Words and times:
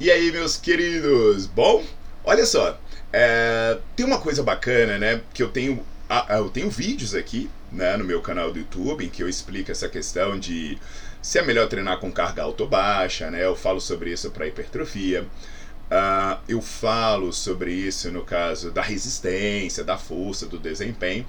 E 0.00 0.12
aí, 0.12 0.30
meus 0.30 0.56
queridos? 0.56 1.46
Bom, 1.46 1.84
olha 2.24 2.46
só, 2.46 2.78
é, 3.12 3.78
tem 3.96 4.06
uma 4.06 4.20
coisa 4.20 4.44
bacana, 4.44 4.96
né? 4.96 5.20
Que 5.34 5.42
eu 5.42 5.48
tenho, 5.48 5.84
eu 6.28 6.48
tenho 6.50 6.70
vídeos 6.70 7.16
aqui 7.16 7.50
né, 7.72 7.96
no 7.96 8.04
meu 8.04 8.22
canal 8.22 8.52
do 8.52 8.60
YouTube 8.60 9.04
em 9.04 9.08
que 9.08 9.24
eu 9.24 9.28
explico 9.28 9.72
essa 9.72 9.88
questão 9.88 10.38
de 10.38 10.78
se 11.20 11.40
é 11.40 11.42
melhor 11.42 11.68
treinar 11.68 11.98
com 11.98 12.12
carga 12.12 12.44
alta 12.44 12.62
ou 12.62 12.68
baixa, 12.68 13.28
né? 13.28 13.44
Eu 13.44 13.56
falo 13.56 13.80
sobre 13.80 14.12
isso 14.12 14.30
para 14.30 14.46
hipertrofia. 14.46 15.22
Uh, 15.90 16.38
eu 16.48 16.62
falo 16.62 17.32
sobre 17.32 17.72
isso 17.72 18.08
no 18.12 18.24
caso 18.24 18.70
da 18.70 18.82
resistência, 18.82 19.82
da 19.82 19.98
força, 19.98 20.46
do 20.46 20.60
desempenho. 20.60 21.26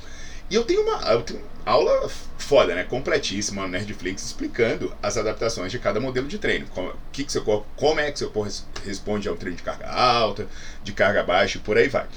E 0.48 0.54
eu 0.54 0.64
tenho 0.64 0.84
uma 0.84 1.12
eu 1.12 1.24
tenho 1.24 1.42
aula 1.66 2.08
foda, 2.50 2.74
né? 2.74 2.84
Completíssima 2.84 3.62
no 3.62 3.68
Nerdflix 3.68 4.24
explicando 4.24 4.92
as 5.04 5.18
adaptações 5.18 5.72
de 5.72 5.78
cada 5.78 6.00
modelo 6.00 6.28
de 6.28 6.40
treino. 6.40 6.66
Como, 6.74 6.92
que 7.12 7.24
que 7.24 7.32
seu 7.32 7.44
corpo, 7.44 7.68
como 7.76 8.00
é 8.00 8.12
que 8.12 8.18
seu 8.18 8.32
corpo 8.32 8.52
responde 8.84 9.30
a 9.30 9.32
um 9.32 9.36
treino 9.36 9.56
de 9.56 9.62
carga 9.62 9.88
alta, 9.88 10.48
de 10.84 10.92
carga 10.92 11.22
baixa 11.22 11.60
e 11.60 11.62
por 11.62 11.78
aí 11.78 11.88
vai. 11.88 12.08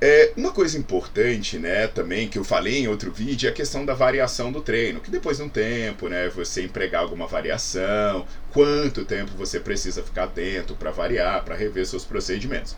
É, 0.00 0.32
uma 0.36 0.52
coisa 0.52 0.78
importante, 0.78 1.58
né, 1.58 1.86
também, 1.88 2.28
que 2.28 2.38
eu 2.38 2.44
falei 2.44 2.78
em 2.78 2.88
outro 2.88 3.12
vídeo, 3.12 3.46
é 3.48 3.50
a 3.50 3.54
questão 3.54 3.84
da 3.84 3.94
variação 3.94 4.50
do 4.50 4.62
treino, 4.62 5.00
que 5.00 5.10
depois 5.10 5.36
de 5.36 5.42
um 5.42 5.48
tempo, 5.48 6.08
né, 6.08 6.28
você 6.28 6.62
empregar 6.62 7.02
alguma 7.02 7.26
variação, 7.26 8.24
quanto 8.52 9.04
tempo 9.04 9.32
você 9.36 9.58
precisa 9.58 10.02
ficar 10.02 10.24
atento 10.24 10.74
para 10.76 10.92
variar, 10.92 11.44
para 11.44 11.56
rever 11.56 11.84
seus 11.84 12.04
procedimentos. 12.04 12.76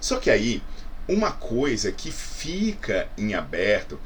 Só 0.00 0.18
que 0.18 0.30
aí, 0.30 0.62
uma 1.08 1.32
coisa 1.32 1.90
que 1.90 2.12
fica 2.12 3.08
em 3.18 3.34
aberto 3.34 3.98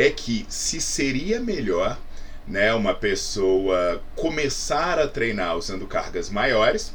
é 0.00 0.10
que 0.10 0.46
se 0.48 0.80
seria 0.80 1.40
melhor 1.40 1.98
né, 2.46 2.72
uma 2.72 2.94
pessoa 2.94 4.02
começar 4.16 4.98
a 4.98 5.06
treinar 5.06 5.56
usando 5.56 5.86
cargas 5.86 6.30
maiores 6.30 6.94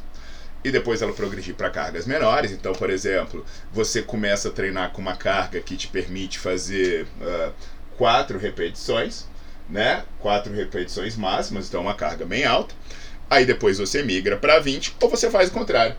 e 0.64 0.70
depois 0.72 1.00
ela 1.00 1.12
progredir 1.12 1.54
para 1.54 1.70
cargas 1.70 2.04
menores. 2.04 2.50
Então, 2.50 2.72
por 2.72 2.90
exemplo, 2.90 3.46
você 3.72 4.02
começa 4.02 4.48
a 4.48 4.50
treinar 4.50 4.90
com 4.90 5.00
uma 5.00 5.16
carga 5.16 5.60
que 5.60 5.76
te 5.76 5.86
permite 5.86 6.38
fazer 6.38 7.06
uh, 7.20 7.52
quatro 7.96 8.38
repetições, 8.38 9.26
né? 9.70 10.04
Quatro 10.18 10.52
repetições 10.52 11.16
máximas, 11.16 11.68
então 11.68 11.82
uma 11.82 11.94
carga 11.94 12.26
bem 12.26 12.44
alta. 12.44 12.74
Aí 13.30 13.46
depois 13.46 13.78
você 13.78 14.02
migra 14.02 14.36
para 14.36 14.58
20 14.58 14.96
ou 15.00 15.08
você 15.08 15.30
faz 15.30 15.48
o 15.48 15.52
contrário 15.52 15.94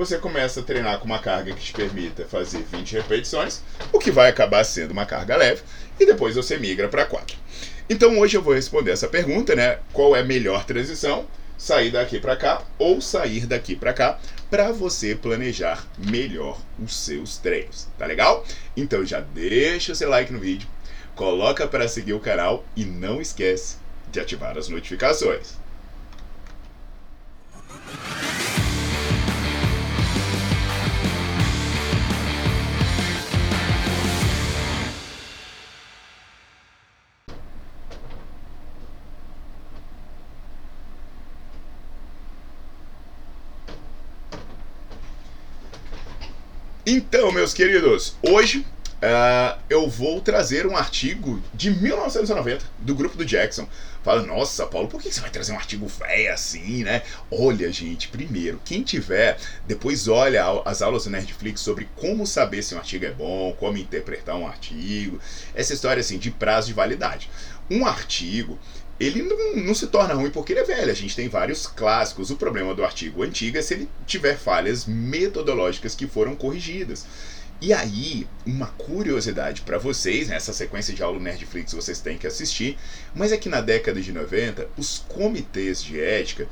você 0.00 0.16
começa 0.16 0.60
a 0.60 0.62
treinar 0.62 0.98
com 0.98 1.04
uma 1.04 1.18
carga 1.18 1.52
que 1.52 1.60
te 1.60 1.74
permita 1.74 2.24
fazer 2.24 2.64
20 2.72 2.94
repetições, 2.94 3.60
o 3.92 3.98
que 3.98 4.10
vai 4.10 4.30
acabar 4.30 4.64
sendo 4.64 4.92
uma 4.92 5.04
carga 5.04 5.36
leve, 5.36 5.60
e 5.98 6.06
depois 6.06 6.36
você 6.36 6.56
migra 6.56 6.88
para 6.88 7.04
4. 7.04 7.36
Então 7.86 8.18
hoje 8.18 8.34
eu 8.34 8.40
vou 8.40 8.54
responder 8.54 8.92
essa 8.92 9.08
pergunta, 9.08 9.54
né? 9.54 9.78
Qual 9.92 10.16
é 10.16 10.20
a 10.20 10.24
melhor 10.24 10.64
transição? 10.64 11.26
Sair 11.58 11.90
daqui 11.90 12.18
para 12.18 12.34
cá 12.34 12.62
ou 12.78 12.98
sair 13.02 13.44
daqui 13.44 13.76
para 13.76 13.92
cá 13.92 14.18
para 14.48 14.72
você 14.72 15.14
planejar 15.14 15.86
melhor 15.98 16.58
os 16.82 16.96
seus 16.96 17.36
treinos, 17.36 17.86
tá 17.98 18.06
legal? 18.06 18.42
Então 18.74 19.04
já 19.04 19.20
deixa 19.20 19.92
o 19.92 19.94
seu 19.94 20.08
like 20.08 20.32
no 20.32 20.38
vídeo, 20.38 20.66
coloca 21.14 21.68
para 21.68 21.86
seguir 21.86 22.14
o 22.14 22.20
canal 22.20 22.64
e 22.74 22.86
não 22.86 23.20
esquece 23.20 23.76
de 24.10 24.18
ativar 24.18 24.56
as 24.56 24.70
notificações. 24.70 25.59
Então, 46.92 47.30
meus 47.30 47.54
queridos, 47.54 48.16
hoje 48.20 48.66
uh, 48.96 49.56
eu 49.70 49.88
vou 49.88 50.20
trazer 50.20 50.66
um 50.66 50.76
artigo 50.76 51.40
de 51.54 51.70
1990 51.70 52.64
do 52.80 52.96
grupo 52.96 53.16
do 53.16 53.24
Jackson. 53.24 53.68
Fala, 54.02 54.24
nossa, 54.24 54.66
Paulo, 54.66 54.88
por 54.88 55.00
que 55.00 55.12
você 55.12 55.20
vai 55.20 55.30
trazer 55.30 55.52
um 55.52 55.56
artigo 55.56 55.86
velho 55.86 56.34
assim, 56.34 56.82
né? 56.82 57.04
Olha, 57.30 57.70
gente, 57.70 58.08
primeiro, 58.08 58.60
quem 58.64 58.82
tiver, 58.82 59.38
depois 59.68 60.08
olha 60.08 60.44
as 60.64 60.82
aulas 60.82 61.04
do 61.04 61.10
Nerdflix 61.10 61.60
sobre 61.60 61.88
como 61.94 62.26
saber 62.26 62.60
se 62.60 62.74
um 62.74 62.78
artigo 62.78 63.04
é 63.04 63.12
bom, 63.12 63.54
como 63.60 63.78
interpretar 63.78 64.34
um 64.34 64.48
artigo, 64.48 65.20
essa 65.54 65.72
história 65.72 66.00
assim 66.00 66.18
de 66.18 66.32
prazo 66.32 66.66
de 66.66 66.72
validade. 66.72 67.30
Um 67.70 67.86
artigo, 67.86 68.58
ele 69.00 69.22
não, 69.22 69.56
não, 69.56 69.74
se 69.74 69.86
torna 69.86 70.12
ruim 70.12 70.30
porque 70.30 70.52
ele 70.52 70.60
é 70.60 70.64
velho. 70.64 70.90
A 70.90 70.94
gente 70.94 71.16
tem 71.16 71.26
vários 71.26 71.66
clássicos. 71.66 72.30
O 72.30 72.36
problema 72.36 72.74
do 72.74 72.84
artigo 72.84 73.22
antigo 73.22 73.56
é 73.56 73.62
se 73.62 73.72
ele 73.72 73.88
tiver 74.06 74.36
falhas 74.36 74.84
metodológicas 74.84 75.94
que 75.94 76.06
foram 76.06 76.36
corrigidas. 76.36 77.06
E 77.62 77.72
aí, 77.72 78.26
uma 78.46 78.68
curiosidade 78.68 79.62
para 79.62 79.78
vocês, 79.78 80.28
né, 80.28 80.38
sequência 80.38 80.94
de 80.94 81.02
aula 81.02 81.18
Nerdflix 81.18 81.72
vocês 81.72 82.00
têm 82.00 82.16
que 82.16 82.26
assistir, 82.26 82.78
mas 83.14 83.32
é 83.32 83.36
que 83.36 83.50
na 83.50 83.60
década 83.60 84.00
de 84.00 84.12
90, 84.12 84.68
os 84.78 84.98
comitês 84.98 85.82
de 85.82 86.00
ética 86.00 86.48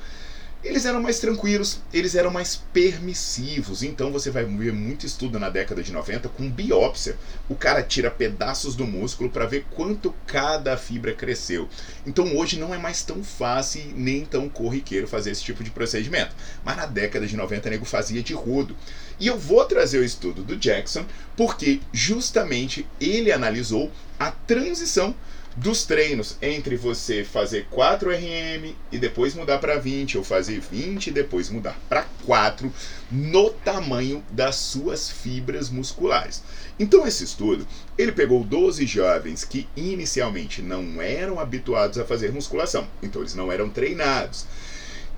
eles 0.63 0.85
eram 0.85 1.01
mais 1.01 1.21
tranquilos, 1.21 1.81
eles 1.93 2.15
eram 2.15 2.31
mais 2.31 2.57
permissivos. 2.73 3.83
Então 3.83 4.11
você 4.11 4.31
vai 4.31 4.45
ver 4.45 4.73
muito 4.73 5.07
estudo 5.07 5.39
na 5.39 5.49
década 5.49 5.83
de 5.83 5.93
90 5.93 6.29
com 6.31 6.51
biópsia. 6.51 7.17
O 7.49 7.55
cara 7.55 7.83
tira 7.83 8.11
pedaços 8.11 8.75
do 8.75 8.87
músculo 8.87 9.31
para 9.31 9.47
ver 9.47 9.67
quanto 9.71 10.13
cada 10.27 10.77
fibra 10.77 11.13
cresceu. 11.13 11.69
Então 12.05 12.37
hoje 12.37 12.59
não 12.59 12.75
é 12.75 12.79
mais 12.79 13.03
tão 13.03 13.23
fácil 13.23 13.83
nem 13.95 14.25
tão 14.25 14.49
corriqueiro 14.49 15.07
fazer 15.07 15.31
esse 15.31 15.45
tipo 15.45 15.63
de 15.63 15.71
procedimento. 15.71 16.35
Mas 16.65 16.77
na 16.77 16.87
década 16.87 17.27
de 17.27 17.37
90 17.37 17.71
nego 17.71 17.85
fazia 17.85 18.23
de 18.23 18.35
rodo. 18.35 18.77
E 19.21 19.27
eu 19.27 19.39
vou 19.39 19.65
trazer 19.65 19.99
o 19.99 20.05
estudo 20.05 20.43
do 20.43 20.57
Jackson 20.57 21.05
porque 21.37 21.81
justamente 21.93 22.87
ele 23.01 23.31
analisou 23.31 23.93
a 24.19 24.33
transição 24.33 25.15
dos 25.57 25.85
treinos 25.85 26.37
entre 26.41 26.77
você 26.77 27.25
fazer 27.25 27.67
4 27.71 28.11
RM 28.11 28.75
e 28.93 28.99
depois 28.99 29.35
mudar 29.35 29.59
para 29.59 29.79
20 29.79 30.19
ou 30.19 30.25
fazer 30.25 30.61
20 30.61 31.09
e 31.09 31.11
depois 31.11 31.51
mudar 31.51 31.79
para 31.89 32.07
4 32.25 32.73
no 33.11 33.51
tamanho 33.51 34.25
das 34.31 34.57
suas 34.57 35.11
fibras 35.11 35.69
musculares. 35.69 36.43
Então 36.79 37.07
esse 37.07 37.25
estudo, 37.25 37.67
ele 37.97 38.13
pegou 38.13 38.45
12 38.45 38.87
jovens 38.87 39.45
que 39.45 39.67
inicialmente 39.77 40.63
não 40.63 41.03
eram 41.03 41.41
habituados 41.41 41.99
a 41.99 42.05
fazer 42.05 42.33
musculação, 42.33 42.87
então 43.03 43.23
eles 43.23 43.35
não 43.35 43.51
eram 43.51 43.69
treinados, 43.69 44.47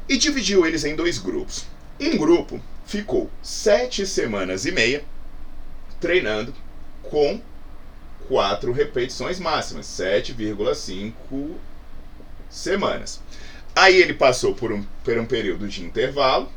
e 0.08 0.16
dividiu 0.16 0.66
eles 0.66 0.84
em 0.84 0.96
dois 0.96 1.18
grupos. 1.18 1.66
Um 2.00 2.16
grupo 2.16 2.60
ficou 2.86 3.30
7 3.42 4.06
semanas 4.06 4.64
e 4.64 4.72
meia 4.72 5.04
treinando 6.00 6.54
com 7.02 7.40
quatro 8.30 8.70
repetições 8.70 9.40
máximas, 9.40 9.86
7,5 9.86 11.56
semanas. 12.48 13.20
Aí 13.74 14.00
ele 14.00 14.14
passou 14.14 14.54
por 14.54 14.70
um, 14.70 14.84
por 15.02 15.18
um 15.18 15.26
período 15.26 15.66
de 15.66 15.82
intervalo, 15.82 16.48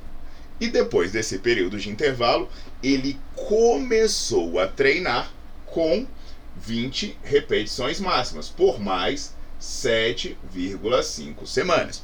e 0.60 0.68
depois 0.68 1.12
desse 1.12 1.40
período 1.40 1.80
de 1.80 1.90
intervalo, 1.90 2.48
ele 2.84 3.20
começou 3.36 4.60
a 4.60 4.68
treinar 4.68 5.32
com 5.66 6.06
20 6.58 7.18
repetições 7.24 8.00
máximas, 8.00 8.50
por 8.50 8.80
mais 8.80 9.34
7,5 9.60 11.48
semanas. 11.48 12.04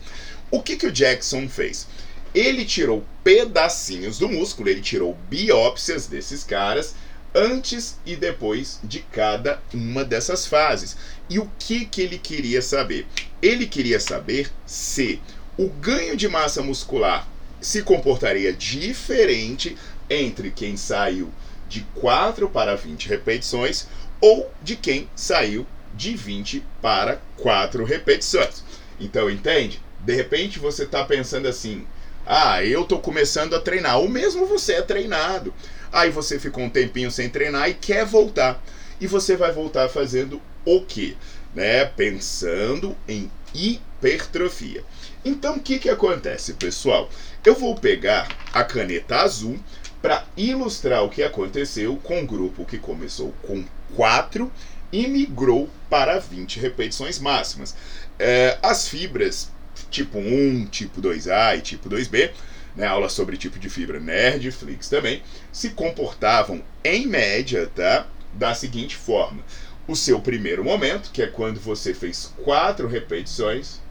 O 0.50 0.64
que, 0.64 0.78
que 0.78 0.88
o 0.88 0.92
Jackson 0.92 1.48
fez? 1.48 1.86
Ele 2.34 2.66
tirou 2.66 3.06
pedacinhos 3.24 4.18
do 4.18 4.28
músculo, 4.28 4.68
ele 4.68 4.82
tirou 4.82 5.16
biópsias 5.30 6.08
desses 6.08 6.44
caras 6.44 6.96
antes 7.34 7.98
e 8.06 8.16
depois 8.16 8.80
de 8.84 9.00
cada 9.00 9.62
uma 9.74 10.04
dessas 10.04 10.46
fases. 10.46 10.98
E 11.30 11.40
o 11.40 11.50
que, 11.60 11.86
que 11.86 12.02
ele 12.02 12.18
queria 12.18 12.62
saber? 12.62 13.08
Ele 13.42 13.66
queria 13.66 14.00
saber 14.00 14.52
se 14.66 15.22
o 15.58 15.70
ganho 15.70 16.16
de 16.16 16.28
massa 16.28 16.62
muscular 16.62 17.28
se 17.62 17.84
comportaria 17.84 18.54
diferente 18.54 19.78
entre 20.10 20.52
quem 20.52 20.78
saiu 20.78 21.30
de 21.68 21.82
4 21.96 22.50
para 22.50 22.76
20 22.76 23.08
repetições 23.08 23.88
ou 24.22 24.52
de 24.62 24.76
quem 24.76 25.10
saiu 25.16 25.68
de 25.94 26.16
20 26.16 26.64
para 26.82 27.22
4 27.38 27.84
repetições. 27.84 28.64
Então, 29.00 29.30
entende? 29.30 29.82
De 30.00 30.16
repente 30.16 30.60
você 30.60 30.84
está 30.84 31.04
pensando 31.04 31.48
assim: 31.48 31.86
ah, 32.26 32.64
eu 32.64 32.84
estou 32.84 33.00
começando 33.00 33.56
a 33.56 33.60
treinar, 33.60 33.98
ou 33.98 34.08
mesmo 34.08 34.46
você 34.46 34.74
é 34.74 34.82
treinado. 34.82 35.54
Aí 35.92 36.10
você 36.10 36.40
ficou 36.40 36.64
um 36.64 36.70
tempinho 36.70 37.12
sem 37.12 37.30
treinar 37.30 37.70
e 37.70 37.74
quer 37.74 38.06
voltar. 38.06 38.64
E 39.00 39.08
você 39.08 39.36
vai 39.36 39.52
voltar 39.52 39.90
fazendo 39.90 40.42
o 40.66 40.82
quê? 40.82 41.16
Né? 41.54 41.86
Pensando 41.86 42.96
em 43.08 43.32
hipertrofia. 43.54 44.84
Então 45.24 45.56
o 45.56 45.60
que, 45.60 45.80
que 45.80 45.90
acontece, 45.90 46.54
pessoal? 46.54 47.10
Eu 47.46 47.56
vou 47.56 47.76
pegar 47.76 48.28
a 48.54 48.64
caneta 48.64 49.18
azul 49.18 49.60
para 50.02 50.26
ilustrar 50.38 51.04
o 51.04 51.10
que 51.10 51.24
aconteceu 51.24 51.98
com 51.98 52.22
o 52.22 52.28
grupo 52.28 52.66
que 52.66 52.78
começou 52.78 53.34
com 53.42 53.64
4 53.96 54.52
e 54.92 55.08
migrou 55.08 55.70
para 55.90 56.20
20 56.20 56.60
repetições 56.60 57.20
máximas. 57.20 57.76
É, 58.18 58.58
as 58.62 58.88
fibras 58.88 59.52
tipo 59.90 60.18
1, 60.18 60.68
tipo 60.68 61.02
2A 61.02 61.58
e 61.58 61.62
tipo 61.62 61.90
2B, 61.90 62.32
né, 62.80 62.88
aula 62.88 63.10
sobre 63.10 63.36
tipo 63.36 63.60
de 63.60 63.70
fibra 63.70 64.00
Nerdflix 64.00 64.88
também, 64.88 65.22
se 65.52 65.72
comportavam 65.72 66.64
em 66.82 67.06
média 67.06 67.70
tá, 67.76 68.08
da 68.34 68.56
seguinte 68.56 68.96
forma. 68.96 69.44
O 69.86 69.98
seu 69.98 70.22
primeiro 70.22 70.64
momento, 70.64 71.12
que 71.12 71.22
é 71.22 71.28
quando 71.28 71.60
você 71.60 71.94
fez 71.94 72.34
4 72.44 72.88
repetições, 72.88 73.82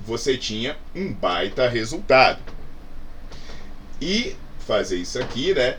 você 0.00 0.38
tinha 0.38 0.76
um 0.94 1.12
baita 1.12 1.68
resultado. 1.68 2.40
E 4.00 4.36
fazer 4.64 4.96
isso 4.96 5.18
aqui, 5.18 5.52
né? 5.52 5.76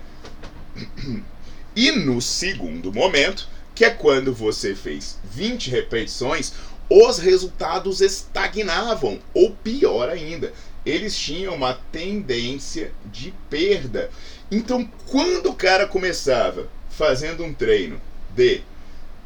E 1.74 1.90
no 1.94 2.22
segundo 2.22 2.92
momento, 2.92 3.48
que 3.74 3.86
é 3.86 3.90
quando 3.90 4.34
você 4.34 4.76
fez 4.76 5.18
20 5.24 5.70
repetições, 5.70 6.52
os 6.94 7.20
resultados 7.20 8.02
estagnavam, 8.02 9.18
ou 9.34 9.52
pior 9.52 10.10
ainda, 10.10 10.52
eles 10.86 11.18
tinham 11.18 11.56
uma 11.56 11.76
tendência 11.90 12.92
de 13.06 13.34
perda. 13.50 14.10
Então, 14.52 14.86
quando 15.08 15.52
o 15.52 15.56
cara 15.56 15.88
começava 15.88 16.68
fazendo 16.90 17.46
um 17.46 17.54
treino 17.54 18.02
de 18.36 18.62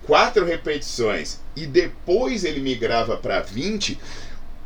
quatro 0.03 0.45
repetições 0.45 1.39
e 1.55 1.65
depois 1.65 2.43
ele 2.43 2.59
migrava 2.59 3.17
para 3.17 3.41
20, 3.41 3.97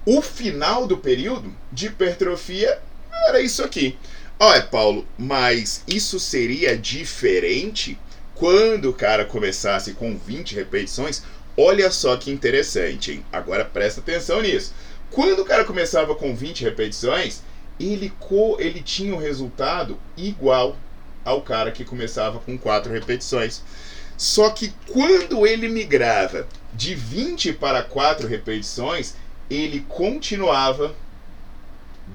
o 0.05 0.21
final 0.21 0.85
do 0.85 0.97
período 0.97 1.55
de 1.71 1.85
hipertrofia 1.85 2.81
era 3.27 3.39
isso 3.39 3.63
aqui. 3.63 3.97
Olha, 4.37 4.63
Paulo, 4.63 5.07
mas 5.17 5.83
isso 5.87 6.19
seria 6.19 6.77
diferente 6.77 7.97
quando 8.35 8.89
o 8.89 8.93
cara 8.93 9.23
começasse 9.23 9.93
com 9.93 10.17
20 10.17 10.55
repetições? 10.55 11.23
Olha 11.61 11.91
só 11.91 12.15
que 12.15 12.31
interessante, 12.31 13.11
hein? 13.11 13.25
Agora 13.33 13.65
presta 13.65 13.99
atenção 13.99 14.41
nisso. 14.41 14.73
Quando 15.11 15.41
o 15.41 15.45
cara 15.45 15.65
começava 15.65 16.15
com 16.15 16.33
20 16.33 16.63
repetições, 16.63 17.41
ele, 17.77 18.13
co 18.17 18.55
ele 18.61 18.81
tinha 18.81 19.13
um 19.13 19.17
resultado 19.17 19.99
igual 20.15 20.77
ao 21.25 21.41
cara 21.41 21.69
que 21.69 21.83
começava 21.83 22.39
com 22.39 22.57
4 22.57 22.93
repetições. 22.93 23.61
Só 24.15 24.51
que 24.51 24.73
quando 24.87 25.45
ele 25.45 25.67
migrava 25.67 26.47
de 26.73 26.95
20 26.95 27.51
para 27.51 27.83
4 27.83 28.25
repetições, 28.25 29.15
ele 29.49 29.81
continuava 29.81 30.95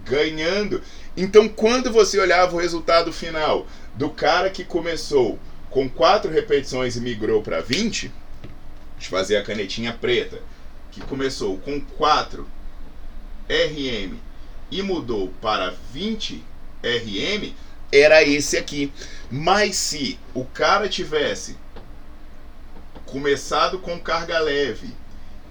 ganhando. 0.06 0.80
Então, 1.14 1.50
quando 1.50 1.92
você 1.92 2.18
olhava 2.18 2.56
o 2.56 2.58
resultado 2.58 3.12
final 3.12 3.66
do 3.94 4.08
cara 4.08 4.48
que 4.48 4.64
começou 4.64 5.38
com 5.68 5.86
4 5.86 6.30
repetições 6.30 6.96
e 6.96 7.00
migrou 7.02 7.42
para 7.42 7.60
20, 7.60 8.10
de 8.98 9.08
fazer 9.08 9.36
a 9.36 9.42
canetinha 9.42 9.92
preta, 9.92 10.40
que 10.90 11.00
começou 11.00 11.58
com 11.58 11.80
4 11.80 12.46
RM 13.48 14.16
e 14.70 14.82
mudou 14.82 15.28
para 15.40 15.74
20 15.92 16.42
RM, 16.82 17.52
era 17.92 18.22
esse 18.22 18.56
aqui. 18.56 18.92
Mas 19.30 19.76
se 19.76 20.18
o 20.34 20.44
cara 20.44 20.88
tivesse 20.88 21.56
começado 23.06 23.78
com 23.78 23.98
carga 24.00 24.38
leve 24.38 24.94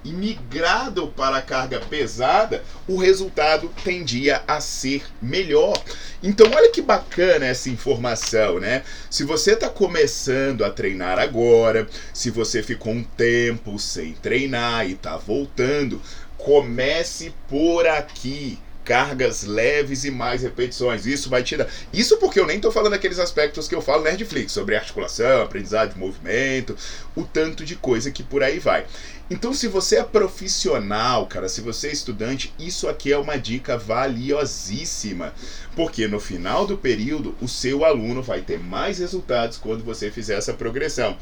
e 0.03 0.11
migrado 0.11 1.07
para 1.07 1.38
a 1.38 1.41
carga 1.41 1.79
pesada, 1.79 2.63
o 2.88 2.97
resultado 2.97 3.71
tendia 3.83 4.44
a 4.47 4.59
ser 4.59 5.03
melhor. 5.21 5.73
Então, 6.21 6.50
olha 6.53 6.71
que 6.71 6.81
bacana 6.81 7.45
essa 7.45 7.69
informação, 7.69 8.59
né? 8.59 8.83
Se 9.09 9.23
você 9.23 9.53
está 9.53 9.69
começando 9.69 10.63
a 10.63 10.69
treinar 10.69 11.19
agora, 11.19 11.88
se 12.13 12.29
você 12.29 12.61
ficou 12.61 12.94
um 12.94 13.03
tempo 13.03 13.77
sem 13.79 14.13
treinar 14.13 14.88
e 14.88 14.94
está 14.94 15.17
voltando, 15.17 16.01
comece 16.38 17.33
por 17.47 17.88
aqui 17.88 18.59
cargas 18.83 19.44
leves 19.44 20.03
e 20.03 20.12
mais 20.12 20.41
repetições. 20.41 21.06
Isso 21.06 21.30
vai 21.30 21.44
te 21.44 21.57
dar. 21.57 21.68
Isso 21.94 22.18
porque 22.18 22.39
eu 22.39 22.47
nem 22.47 22.57
estou 22.57 22.71
falando 22.71 22.94
aqueles 22.94 23.19
aspectos 23.19 23.68
que 23.68 23.75
eu 23.75 23.81
falo 23.81 24.03
Nerdflix, 24.03 24.51
sobre 24.51 24.75
articulação, 24.75 25.41
aprendizado 25.41 25.94
de 25.94 26.00
movimento, 26.00 26.75
o 27.15 27.24
tanto 27.24 27.63
de 27.63 27.75
coisa 27.75 28.12
que 28.12 28.24
por 28.24 28.44
aí 28.44 28.59
vai. 28.59 28.85
Então, 29.30 29.53
se 29.53 29.68
você 29.68 29.97
é 29.97 30.03
profissional, 30.03 31.25
cara, 31.27 31.47
se 31.47 31.62
você 31.62 31.88
é 31.88 31.94
estudante, 31.94 32.53
isso 32.59 32.89
aqui 32.89 33.12
é 33.12 33.18
uma 33.18 33.38
dica 33.38 33.77
valiosíssima, 33.77 35.33
porque 35.75 36.07
no 36.07 36.19
final 36.19 36.68
do 36.68 36.77
período 36.77 37.33
o 37.41 37.47
seu 37.47 37.85
aluno 37.85 38.21
vai 38.21 38.41
ter 38.41 38.59
mais 38.59 39.00
resultados 39.00 39.57
quando 39.57 39.83
você 39.83 40.12
fizer 40.12 40.35
essa 40.35 40.53
progressão. 40.53 41.18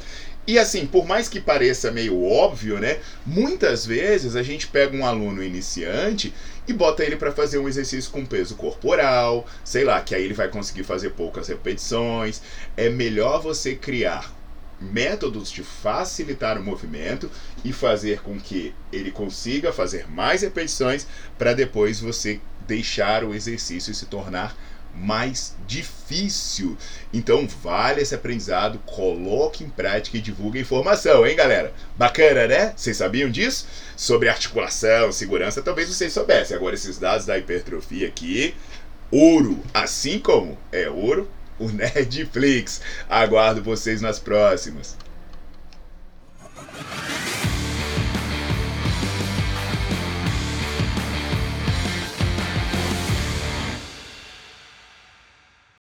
E 0.48 0.58
assim, 0.58 0.88
por 0.88 1.06
mais 1.06 1.30
que 1.30 1.40
pareça 1.40 1.92
meio 1.92 2.24
óbvio, 2.24 2.80
né? 2.80 3.00
Muitas 3.26 3.86
vezes 3.86 4.36
a 4.36 4.42
gente 4.42 4.68
pega 4.68 4.96
um 4.98 5.06
aluno 5.06 5.44
iniciante 5.44 6.34
e 6.68 6.74
bota 6.74 7.04
ele 7.04 7.15
para 7.15 7.32
fazer 7.32 7.60
um 7.60 7.70
exercício 7.70 8.12
com 8.12 8.25
peso 8.25 8.56
corporal, 8.56 9.46
sei 9.63 9.84
lá, 9.84 10.01
que 10.01 10.15
aí 10.15 10.24
ele 10.24 10.34
vai 10.34 10.48
conseguir 10.48 10.84
fazer 10.84 11.12
poucas 11.12 11.48
repetições. 11.48 12.42
É 12.75 12.89
melhor 12.89 13.39
você 13.42 13.75
criar 13.75 14.34
métodos 14.82 15.51
de 15.51 15.63
facilitar 15.63 16.58
o 16.58 16.63
movimento 16.63 17.30
e 17.63 17.72
fazer 17.72 18.22
com 18.22 18.39
que 18.39 18.74
ele 18.92 19.12
consiga 19.12 19.72
fazer 19.72 20.10
mais 20.10 20.42
repetições 20.42 21.06
para 21.38 21.54
depois 21.54 22.00
você 22.00 22.42
deixar 22.68 23.24
o 23.24 23.36
exercício 23.36 23.94
se 23.94 24.08
tornar 24.08 24.56
mais 24.95 25.55
difícil. 25.67 26.77
Então 27.13 27.48
vale 27.63 28.01
esse 28.01 28.15
aprendizado, 28.15 28.79
coloque 28.79 29.63
em 29.63 29.69
prática 29.69 30.17
e 30.17 30.21
divulgue 30.21 30.60
a 30.60 30.62
informação, 30.62 31.25
hein, 31.25 31.36
galera? 31.36 31.74
Bacana, 31.98 32.48
né? 32.48 32.74
Vocês 32.75 32.98
sabiam 32.98 33.29
disso? 33.29 33.67
Sobre 33.95 34.29
articulação, 34.29 35.12
segurança, 35.12 35.62
talvez 35.62 35.89
vocês 35.89 36.13
soubessem. 36.13 36.55
Agora 36.55 36.75
esses 36.75 36.98
dados 36.98 37.25
da 37.25 37.38
hipertrofia 37.38 38.07
aqui, 38.07 38.55
ouro, 39.10 39.60
assim 39.74 40.19
como 40.19 40.57
é 40.71 40.89
ouro 40.89 41.29
o 41.60 41.69
Netflix. 41.71 42.81
Aguardo 43.10 43.62
vocês 43.62 44.01
nas 44.01 44.19
próximas. 44.19 44.98